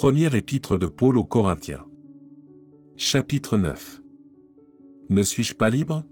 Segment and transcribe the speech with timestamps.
[0.00, 1.84] Première épître de Paul aux Corinthiens.
[2.96, 4.00] Chapitre 9.
[5.10, 6.06] Ne suis-je pas libre?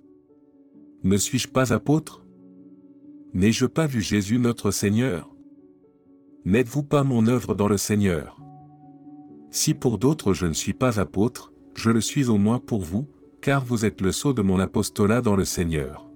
[1.05, 2.23] Ne suis-je pas apôtre?
[3.33, 5.35] N'ai-je pas vu Jésus notre Seigneur?
[6.45, 8.39] N'êtes-vous pas mon œuvre dans le Seigneur?
[9.51, 13.09] Si pour d'autres je ne suis pas apôtre, je le suis au moins pour vous,
[13.41, 16.11] car vous êtes le sceau de mon apostolat dans le Seigneur.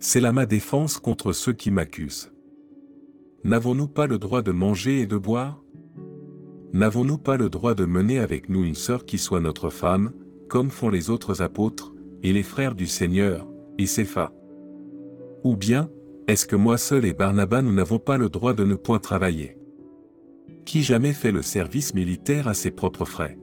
[0.00, 2.30] C'est là ma défense contre ceux qui m'accusent.
[3.42, 5.62] N'avons-nous pas le droit de manger et de boire?
[6.72, 10.12] N'avons-nous pas le droit de mener avec nous une sœur qui soit notre femme,
[10.48, 13.48] comme font les autres apôtres, et les frères du Seigneur,
[13.78, 14.32] et Cépha?
[15.44, 15.88] Ou bien,
[16.26, 19.56] est-ce que moi seul et Barnabas nous n'avons pas le droit de ne point travailler?
[20.66, 23.38] Qui jamais fait le service militaire à ses propres frais?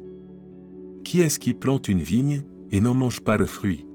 [1.03, 3.87] Qui est-ce qui plante une vigne, et n'en mange pas le fruit?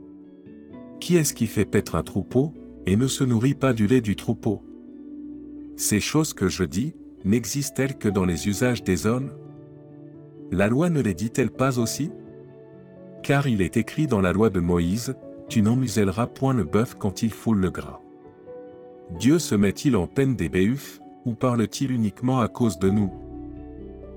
[0.99, 2.53] Qui est-ce qui fait paître un troupeau,
[2.87, 4.63] et ne se nourrit pas du lait du troupeau?
[5.77, 9.31] Ces choses que je dis, n'existent-elles que dans les usages des hommes?
[10.51, 12.11] La loi ne les dit-elle pas aussi?
[13.23, 15.15] Car il est écrit dans la loi de Moïse,
[15.51, 18.01] Tu n'emmuselleras point le bœuf quand il foule le gras.
[19.19, 23.13] Dieu se met-il en peine des béufs, ou parle-t-il uniquement à cause de nous?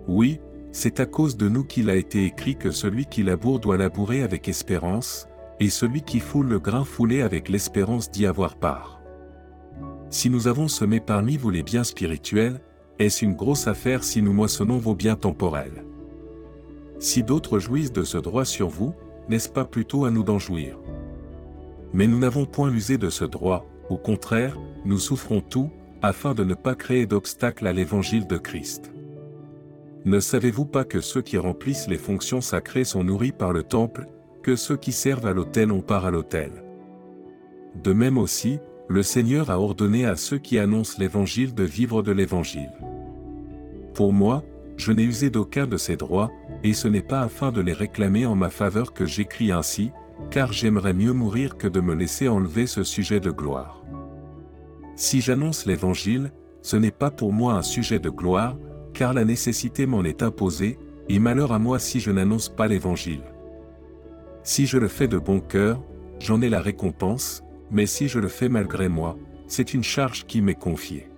[0.07, 0.39] Oui,
[0.71, 4.21] c'est à cause de nous qu'il a été écrit que celui qui laboure doit labourer
[4.21, 5.27] avec espérance,
[5.59, 9.01] et celui qui foule le grain foulé avec l'espérance d'y avoir part.
[10.11, 12.61] Si nous avons semé parmi vous les biens spirituels,
[12.99, 15.83] est-ce une grosse affaire si nous moissonnons vos biens temporels?
[16.99, 18.93] Si d'autres jouissent de ce droit sur vous,
[19.29, 20.77] n'est-ce pas plutôt à nous d'en jouir?
[21.93, 25.69] Mais nous n'avons point usé de ce droit, au contraire, nous souffrons tout,
[26.01, 28.91] afin de ne pas créer d'obstacles à l'évangile de Christ.
[30.05, 34.07] Ne savez-vous pas que ceux qui remplissent les fonctions sacrées sont nourris par le temple,
[34.41, 36.51] que ceux qui servent à l'autel ont part à l'autel?
[37.81, 42.11] De même aussi, le Seigneur a ordonné à ceux qui annoncent l'Évangile de vivre de
[42.11, 42.71] l'Évangile.
[43.93, 44.43] Pour moi,
[44.75, 46.31] je n'ai usé d'aucun de ces droits,
[46.63, 49.91] et ce n'est pas afin de les réclamer en ma faveur que j'écris ainsi,
[50.31, 53.83] car j'aimerais mieux mourir que de me laisser enlever ce sujet de gloire.
[54.95, 58.57] Si j'annonce l'Évangile, ce n'est pas pour moi un sujet de gloire,
[58.93, 60.77] car la nécessité m'en est imposée,
[61.09, 63.23] et malheur à moi si je n'annonce pas l'Évangile.
[64.43, 65.81] Si je le fais de bon cœur,
[66.19, 70.41] j'en ai la récompense, mais si je le fais malgré moi, c'est une charge qui
[70.41, 71.09] m'est confiée.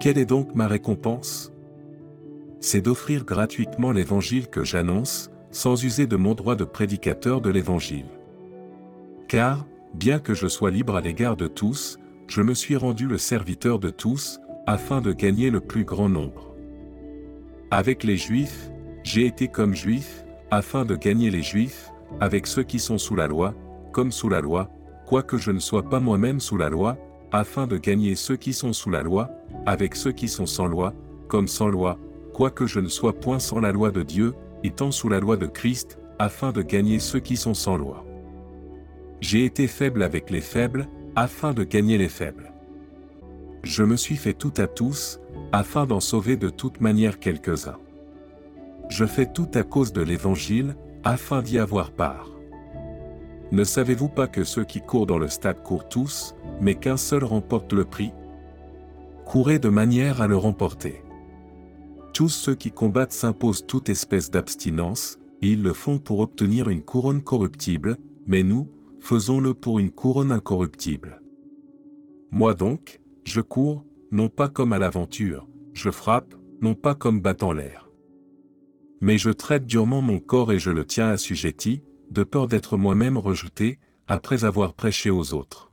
[0.00, 1.52] Quelle est donc ma récompense?
[2.60, 8.06] C'est d'offrir gratuitement l'Évangile que j'annonce, sans user de mon droit de prédicateur de l'Évangile.
[9.28, 13.18] Car, bien que je sois libre à l'égard de tous, je me suis rendu le
[13.18, 16.54] serviteur de tous, afin de gagner le plus grand nombre.
[17.70, 18.70] Avec les Juifs,
[19.02, 21.90] j'ai été comme Juif, afin de gagner les Juifs,
[22.20, 23.54] avec ceux qui sont sous la loi,
[23.92, 24.70] comme sous la loi,
[25.06, 26.96] quoique je ne sois pas moi-même sous la loi,
[27.32, 29.30] afin de gagner ceux qui sont sous la loi,
[29.66, 30.94] avec ceux qui sont sans loi,
[31.28, 31.98] comme sans loi,
[32.32, 35.46] quoique je ne sois point sans la loi de Dieu, étant sous la loi de
[35.46, 38.04] Christ, afin de gagner ceux qui sont sans loi.
[39.20, 42.52] J'ai été faible avec les faibles, afin de gagner les faibles.
[43.62, 45.20] Je me suis fait tout à tous,
[45.52, 47.78] afin d'en sauver de toute manière quelques-uns.
[48.90, 52.33] Je fais tout à cause de l'Évangile, afin d'y avoir part.
[53.54, 57.22] Ne savez-vous pas que ceux qui courent dans le stade courent tous, mais qu'un seul
[57.22, 58.10] remporte le prix?
[59.26, 61.04] Courez de manière à le remporter.
[62.12, 67.22] Tous ceux qui combattent s'imposent toute espèce d'abstinence, ils le font pour obtenir une couronne
[67.22, 71.22] corruptible, mais nous, faisons-le pour une couronne incorruptible.
[72.32, 77.52] Moi donc, je cours, non pas comme à l'aventure, je frappe, non pas comme battant
[77.52, 77.88] l'air.
[79.00, 83.18] Mais je traite durement mon corps et je le tiens assujetti, de peur d'être moi-même
[83.18, 85.70] rejeté, après avoir prêché aux autres.